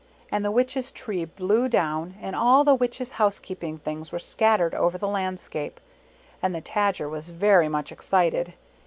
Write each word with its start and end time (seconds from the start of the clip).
And 0.31 0.43
the 0.43 0.49
Witch's 0.49 0.89
tree 0.89 1.25
blew 1.25 1.67
down 1.69 2.15
and 2.19 2.35
all 2.35 2.63
the 2.63 2.73
Witch's 2.73 3.11
housekeeping 3.21 3.77
things 3.77 4.11
were 4.11 4.17
scattered 4.17 4.73
over 4.73 4.97
the 4.97 5.07
landscape. 5.07 5.79
And 6.41 6.55
the 6.55 6.59
Tajer 6.63 7.07
was 7.07 7.29
very 7.29 7.69
much 7.69 7.91
excited. 7.91 8.55